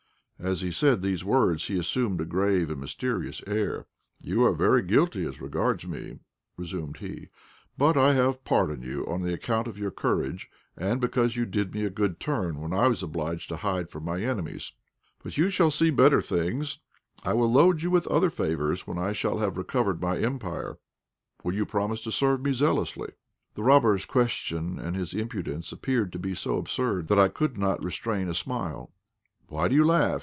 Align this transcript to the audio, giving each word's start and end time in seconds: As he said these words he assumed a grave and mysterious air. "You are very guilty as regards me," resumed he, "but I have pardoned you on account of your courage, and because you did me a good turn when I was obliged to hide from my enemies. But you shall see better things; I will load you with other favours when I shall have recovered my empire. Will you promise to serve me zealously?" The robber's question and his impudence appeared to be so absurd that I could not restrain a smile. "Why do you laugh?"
As 0.39 0.61
he 0.61 0.71
said 0.71 1.03
these 1.03 1.23
words 1.23 1.67
he 1.67 1.77
assumed 1.77 2.19
a 2.19 2.25
grave 2.25 2.71
and 2.71 2.79
mysterious 2.81 3.43
air. 3.45 3.85
"You 4.23 4.43
are 4.43 4.53
very 4.53 4.81
guilty 4.81 5.23
as 5.23 5.39
regards 5.39 5.85
me," 5.85 6.17
resumed 6.57 6.97
he, 6.97 7.29
"but 7.77 7.95
I 7.95 8.13
have 8.15 8.43
pardoned 8.43 8.83
you 8.83 9.05
on 9.05 9.23
account 9.29 9.67
of 9.67 9.77
your 9.77 9.91
courage, 9.91 10.49
and 10.75 10.99
because 10.99 11.37
you 11.37 11.45
did 11.45 11.75
me 11.75 11.85
a 11.85 11.91
good 11.91 12.19
turn 12.19 12.59
when 12.59 12.73
I 12.73 12.87
was 12.87 13.03
obliged 13.03 13.49
to 13.49 13.57
hide 13.57 13.91
from 13.91 14.03
my 14.03 14.23
enemies. 14.23 14.71
But 15.21 15.37
you 15.37 15.49
shall 15.49 15.69
see 15.69 15.91
better 15.91 16.23
things; 16.23 16.79
I 17.23 17.33
will 17.33 17.51
load 17.51 17.83
you 17.83 17.91
with 17.91 18.07
other 18.07 18.31
favours 18.31 18.87
when 18.87 18.97
I 18.97 19.11
shall 19.11 19.37
have 19.37 19.57
recovered 19.57 20.01
my 20.01 20.17
empire. 20.17 20.79
Will 21.43 21.53
you 21.53 21.67
promise 21.67 22.01
to 22.01 22.11
serve 22.11 22.41
me 22.41 22.51
zealously?" 22.51 23.11
The 23.53 23.61
robber's 23.61 24.05
question 24.05 24.79
and 24.79 24.95
his 24.95 25.13
impudence 25.13 25.71
appeared 25.71 26.11
to 26.13 26.17
be 26.17 26.33
so 26.33 26.57
absurd 26.57 27.09
that 27.09 27.19
I 27.19 27.27
could 27.27 27.59
not 27.59 27.83
restrain 27.83 28.27
a 28.27 28.33
smile. 28.33 28.91
"Why 29.47 29.67
do 29.67 29.75
you 29.75 29.85
laugh?" 29.85 30.19